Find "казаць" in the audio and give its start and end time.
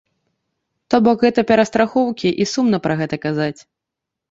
3.29-3.57